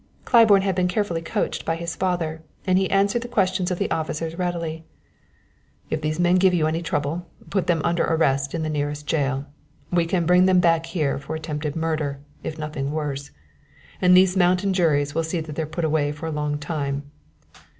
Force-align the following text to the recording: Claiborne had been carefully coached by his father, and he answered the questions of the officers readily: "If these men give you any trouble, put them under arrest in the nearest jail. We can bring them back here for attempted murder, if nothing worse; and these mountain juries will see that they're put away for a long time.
Claiborne 0.25 0.63
had 0.63 0.73
been 0.73 0.87
carefully 0.87 1.21
coached 1.21 1.63
by 1.63 1.75
his 1.75 1.95
father, 1.95 2.41
and 2.65 2.79
he 2.79 2.89
answered 2.89 3.21
the 3.21 3.27
questions 3.27 3.69
of 3.69 3.77
the 3.77 3.91
officers 3.91 4.35
readily: 4.35 4.83
"If 5.91 6.01
these 6.01 6.19
men 6.19 6.37
give 6.37 6.55
you 6.55 6.65
any 6.65 6.81
trouble, 6.81 7.27
put 7.51 7.67
them 7.67 7.81
under 7.83 8.03
arrest 8.03 8.55
in 8.55 8.63
the 8.63 8.69
nearest 8.71 9.05
jail. 9.05 9.45
We 9.91 10.07
can 10.07 10.25
bring 10.25 10.47
them 10.47 10.59
back 10.59 10.87
here 10.87 11.19
for 11.19 11.35
attempted 11.35 11.75
murder, 11.75 12.19
if 12.41 12.57
nothing 12.57 12.91
worse; 12.91 13.29
and 14.01 14.17
these 14.17 14.35
mountain 14.35 14.73
juries 14.73 15.13
will 15.13 15.23
see 15.23 15.39
that 15.39 15.55
they're 15.55 15.67
put 15.67 15.85
away 15.85 16.11
for 16.11 16.25
a 16.25 16.31
long 16.31 16.57
time. 16.57 17.03